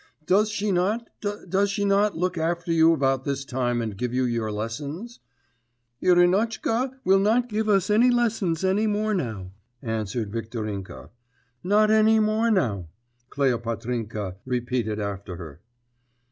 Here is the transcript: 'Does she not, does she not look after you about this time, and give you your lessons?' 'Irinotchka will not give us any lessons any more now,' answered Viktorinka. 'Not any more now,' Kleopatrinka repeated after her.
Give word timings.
'Does 0.25 0.49
she 0.49 0.71
not, 0.71 1.11
does 1.21 1.69
she 1.69 1.85
not 1.85 2.17
look 2.17 2.35
after 2.35 2.71
you 2.71 2.91
about 2.91 3.23
this 3.23 3.45
time, 3.45 3.83
and 3.83 3.97
give 3.99 4.11
you 4.15 4.25
your 4.25 4.51
lessons?' 4.51 5.19
'Irinotchka 6.01 6.93
will 7.03 7.19
not 7.19 7.47
give 7.47 7.69
us 7.69 7.87
any 7.91 8.09
lessons 8.09 8.63
any 8.65 8.87
more 8.87 9.13
now,' 9.13 9.51
answered 9.83 10.31
Viktorinka. 10.31 11.11
'Not 11.63 11.91
any 11.91 12.19
more 12.19 12.49
now,' 12.49 12.87
Kleopatrinka 13.29 14.37
repeated 14.43 14.99
after 14.99 15.35
her. 15.35 15.61